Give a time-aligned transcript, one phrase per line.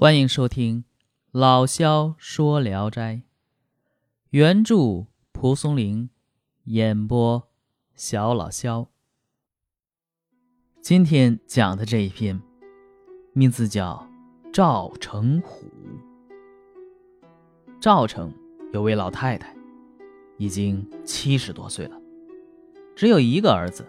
[0.00, 0.84] 欢迎收听
[1.32, 3.14] 《老萧说聊斋》，
[4.30, 6.08] 原著蒲松龄，
[6.66, 7.48] 演播
[7.96, 8.86] 小老萧。
[10.80, 12.40] 今天讲的这一篇，
[13.32, 14.08] 名字叫
[14.52, 15.66] 《赵成虎》。
[17.80, 18.32] 赵成
[18.72, 19.52] 有位老太太，
[20.36, 22.00] 已经七十多岁了，
[22.94, 23.84] 只有一个儿子。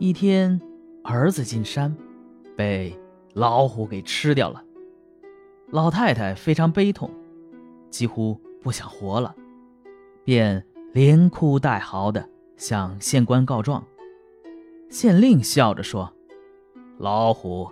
[0.00, 0.60] 一天，
[1.04, 1.96] 儿子进山，
[2.56, 2.98] 被
[3.34, 4.65] 老虎给吃掉了。
[5.70, 7.10] 老太太非常悲痛，
[7.90, 9.34] 几乎不想活了，
[10.24, 13.84] 便连哭带嚎的向县官告状。
[14.88, 16.12] 县令笑着说
[16.98, 17.68] ：“老虎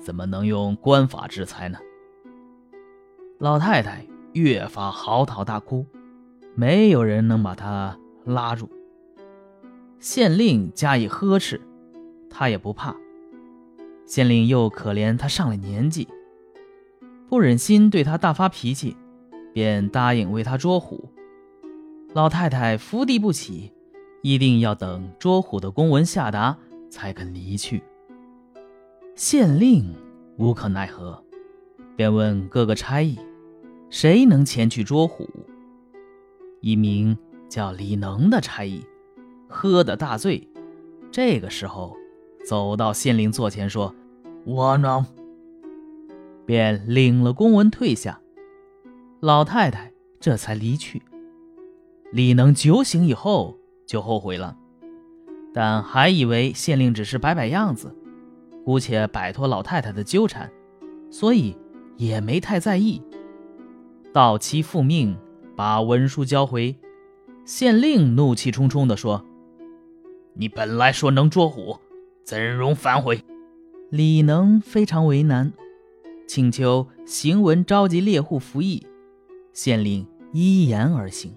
[0.00, 1.78] 怎么能用官法制裁呢？”
[3.38, 5.86] 老太太越发嚎啕大哭，
[6.56, 8.68] 没有人能把她拉住。
[10.00, 11.60] 县令加以呵斥，
[12.28, 12.96] 她也不怕。
[14.04, 16.08] 县令又可怜她上了年纪。
[17.28, 18.96] 不忍心对他大发脾气，
[19.52, 21.08] 便答应为他捉虎。
[22.14, 23.72] 老太太伏地不起，
[24.22, 26.56] 一定要等捉虎的公文下达
[26.88, 27.82] 才肯离去。
[29.16, 29.84] 县令
[30.36, 31.22] 无可奈何，
[31.96, 33.18] 便问各个差役，
[33.90, 35.28] 谁能前去捉虎。
[36.60, 37.16] 一名
[37.48, 38.84] 叫李能的差役，
[39.48, 40.48] 喝得大醉，
[41.10, 41.96] 这个时候
[42.46, 43.94] 走到县令座前说
[44.46, 45.04] ：“我能。”
[46.46, 48.20] 便领了公文退下，
[49.20, 51.02] 老太太这才离去。
[52.12, 54.56] 李能酒醒以后就后悔了，
[55.52, 57.94] 但还以为县令只是摆摆样子，
[58.64, 60.50] 姑且摆脱老太太的纠缠，
[61.10, 61.56] 所以
[61.96, 63.02] 也没太在意。
[64.12, 65.16] 到期复命，
[65.56, 66.76] 把文书交回，
[67.44, 69.24] 县令怒气冲冲地说
[70.34, 71.76] ：“你本来说能捉虎，
[72.24, 73.20] 怎容反悔？”
[73.90, 75.52] 李能非常为难。
[76.26, 78.86] 请求行文召集猎户服役，
[79.52, 81.32] 县令依言而行。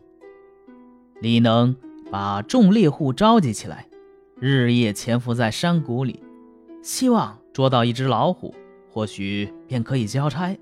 [1.22, 1.76] 李能
[2.10, 3.88] 把众猎户召集起来，
[4.40, 6.24] 日夜潜伏在山谷里，
[6.82, 8.56] 希望捉到一只老虎，
[8.90, 10.58] 或许便可以交差。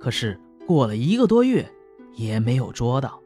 [0.00, 1.70] 可是过了一个多月，
[2.14, 3.20] 也没有捉到，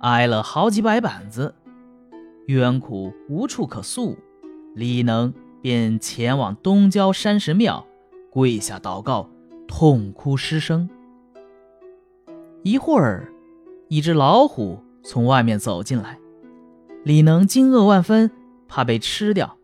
[0.00, 1.54] 挨了好几百板子，
[2.46, 4.16] 冤苦无处可诉。
[4.74, 5.32] 李能
[5.62, 7.86] 便前往东郊山神庙。
[8.36, 9.30] 跪下祷告，
[9.66, 10.90] 痛哭失声。
[12.62, 13.32] 一会儿，
[13.88, 16.18] 一只老虎从外面走进来，
[17.02, 18.30] 李能惊愕万分，
[18.68, 19.56] 怕被吃掉。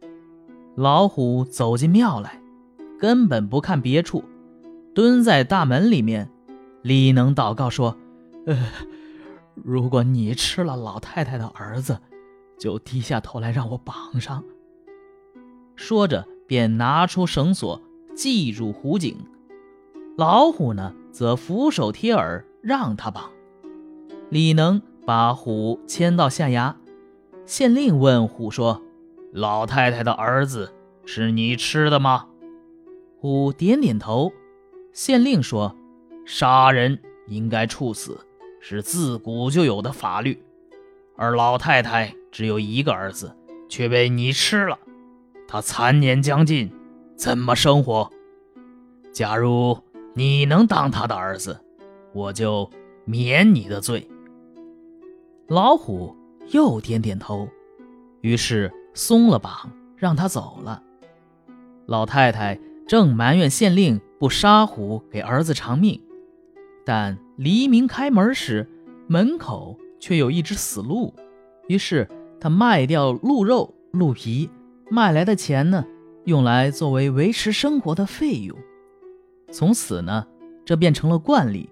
[0.74, 2.40] 老虎走进庙来，
[2.98, 4.24] 根本不看别处，
[4.94, 6.30] 蹲在大门里面。
[6.80, 7.98] 李能祷告说
[8.48, 8.56] ：“呃，
[9.54, 11.98] 如果你吃了老太太的儿子，
[12.58, 14.42] 就低下头来让我绑上。”
[15.76, 17.78] 说着，便拿出绳索。
[18.14, 19.16] 系住虎颈，
[20.16, 23.30] 老虎呢则俯首贴耳让他绑。
[24.30, 26.76] 李能把虎牵到下崖，
[27.46, 28.82] 县令问虎说
[29.32, 30.72] ：“老太太的儿子
[31.04, 32.26] 是你吃的吗？”
[33.18, 34.32] 虎点点头。
[34.92, 35.74] 县令说
[36.26, 38.20] ：“杀人应该处死，
[38.60, 40.42] 是自古就有的法律。
[41.16, 43.34] 而老太太只有一个儿子，
[43.68, 44.78] 却被你吃了，
[45.48, 46.70] 他残年将尽。”
[47.22, 48.10] 怎么生活？
[49.12, 49.78] 假如
[50.12, 51.56] 你能当他的儿子，
[52.12, 52.68] 我就
[53.04, 54.10] 免你的罪。
[55.46, 56.16] 老虎
[56.48, 57.48] 又点点头，
[58.22, 60.82] 于是松了绑，让他走了。
[61.86, 66.02] 老太太正埋怨县令不杀虎给儿子偿命，
[66.84, 68.68] 但黎明开门时，
[69.06, 71.14] 门口却有一只死鹿，
[71.68, 72.08] 于是
[72.40, 74.50] 他卖掉鹿肉、鹿皮，
[74.90, 75.86] 卖来的钱呢？
[76.24, 78.56] 用来作为维持生活的费用，
[79.50, 80.26] 从此呢，
[80.64, 81.68] 这变成了惯例。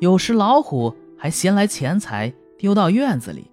[0.00, 3.50] 有时老虎还衔来钱财丢到院子里，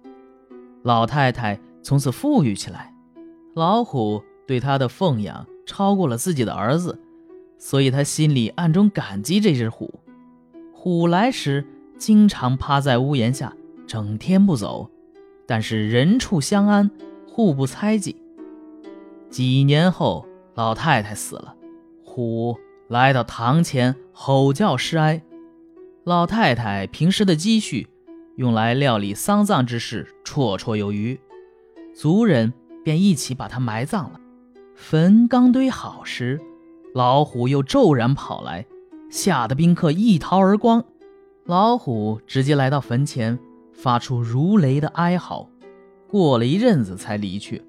[0.82, 2.94] 老太太从此富裕起来。
[3.54, 6.98] 老虎对她的奉养超过了自己的儿子，
[7.58, 10.00] 所以她心里暗中感激这只虎。
[10.72, 11.64] 虎来时，
[11.98, 13.54] 经常趴在屋檐下，
[13.86, 14.90] 整天不走，
[15.46, 16.90] 但是人畜相安，
[17.28, 18.16] 互不猜忌。
[19.32, 21.56] 几年后，老太太死了，
[22.04, 22.54] 虎
[22.88, 25.22] 来到堂前吼叫施哀。
[26.04, 27.88] 老太太平时的积蓄
[28.36, 31.18] 用来料理丧葬之事绰绰有余，
[31.94, 32.52] 族人
[32.84, 34.20] 便一起把她埋葬了。
[34.74, 36.38] 坟刚堆好时，
[36.92, 38.66] 老虎又骤然跑来，
[39.08, 40.84] 吓得宾客一逃而光。
[41.46, 43.38] 老虎直接来到坟前，
[43.72, 45.48] 发出如雷的哀嚎，
[46.06, 47.62] 过了一阵子才离去。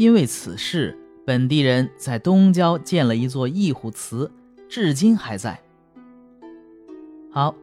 [0.00, 4.30] 因为此事，本地人在东郊建了一座义虎祠，
[4.66, 5.60] 至今还在。
[7.30, 7.54] 好，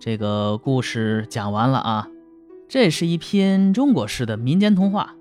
[0.00, 2.08] 这个故事讲完了啊。
[2.66, 5.14] 这是一篇中国式的民间童话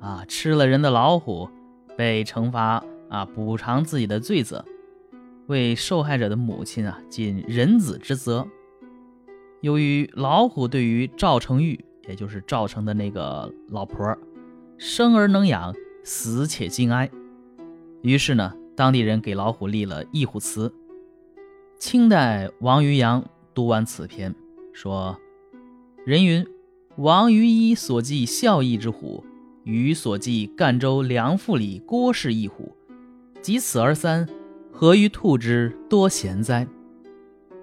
[0.00, 0.24] 啊。
[0.26, 1.50] 吃了人的老虎
[1.94, 4.64] 被惩罚啊，补偿自己的罪责，
[5.48, 8.48] 为受害者的母亲啊尽人子之责。
[9.60, 14.16] 由于老虎对于赵成玉，也就是赵成的那个老婆，
[14.78, 17.10] 生而能养，死且惊哀，
[18.02, 20.72] 于是呢，当地人给老虎立了义虎祠。
[21.78, 23.24] 清代王渔洋。
[23.54, 24.34] 读完此篇，
[24.72, 25.16] 说
[26.04, 26.44] ：“人云，
[26.96, 29.24] 王于一所记孝义之虎，
[29.62, 32.74] 与所记赣州梁父里郭氏一虎，
[33.40, 34.28] 及此而三，
[34.72, 36.66] 何于兔之多贤哉？”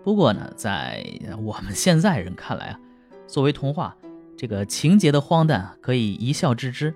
[0.02, 1.06] 不过呢，在
[1.44, 2.80] 我们现在人看来啊，
[3.28, 3.94] 作为童话，
[4.38, 6.96] 这个情节的荒诞可以一笑置之。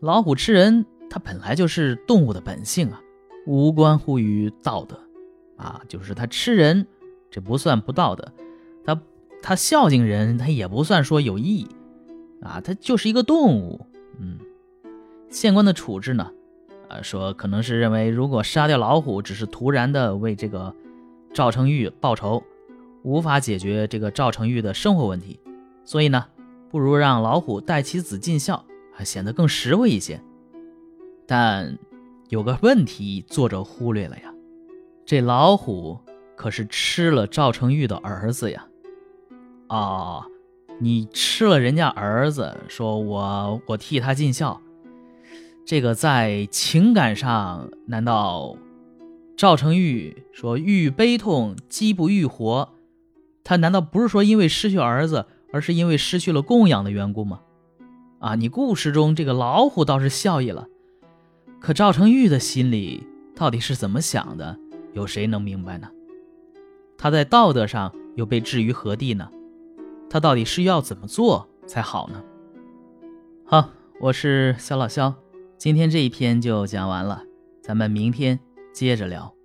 [0.00, 3.00] 老虎吃人，它本来就是动物的本性啊，
[3.46, 5.00] 无关乎于道德
[5.56, 6.86] 啊，就是它吃人。
[7.28, 8.32] 这不算不道德，
[8.84, 9.02] 他
[9.42, 11.68] 他孝敬人，他也不算说有意义，
[12.40, 13.84] 啊，他就是一个动物。
[14.18, 14.38] 嗯，
[15.28, 16.30] 县官的处置呢，
[16.88, 20.74] 啊，说可能是认为如果杀掉老虎只是突然的为这个
[21.34, 22.42] 赵成玉报仇，
[23.02, 25.38] 无法解决这个赵成玉的生活问题，
[25.84, 26.24] 所以呢，
[26.70, 28.64] 不如让老虎带其子尽孝，
[28.96, 30.20] 还显得更实惠一些。
[31.26, 31.78] 但
[32.30, 34.34] 有个问题，作者忽略了呀，
[35.04, 36.00] 这老虎。
[36.38, 38.66] 可是吃了赵成玉的儿子呀！
[39.68, 40.26] 啊，
[40.78, 44.60] 你吃了人家儿子，说我我替他尽孝，
[45.64, 48.54] 这个在情感上，难道
[49.34, 52.68] 赵成玉说欲悲痛饥不欲活，
[53.42, 57.40] 他难道不是说因为失去儿子，而是因为失去了供养的缘故吗？
[58.26, 60.66] 啊，你故事中这个老虎倒是笑意了，
[61.60, 63.06] 可赵成玉的心里
[63.36, 64.58] 到底是怎么想的，
[64.94, 65.88] 有谁能明白呢？
[66.98, 69.30] 他在道德上又被置于何地呢？
[70.10, 72.20] 他到底是要怎么做才好呢？
[73.44, 73.70] 好，
[74.00, 75.14] 我是肖老肖，
[75.56, 77.22] 今天这一篇就讲完了，
[77.62, 78.40] 咱们明天
[78.72, 79.35] 接着聊。